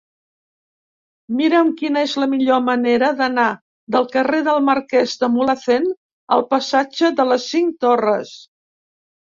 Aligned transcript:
Mira'm 1.41 1.69
quina 1.81 2.01
és 2.07 2.15
la 2.23 2.27
millor 2.31 2.63
manera 2.71 3.11
d'anar 3.21 3.45
del 3.97 4.09
carrer 4.17 4.41
del 4.49 4.67
Marquès 4.71 5.17
de 5.23 5.33
Mulhacén 5.37 5.89
al 6.39 6.47
passatge 6.57 7.17
de 7.23 7.33
les 7.35 7.49
Cinc 7.55 7.79
Torres. 7.87 8.39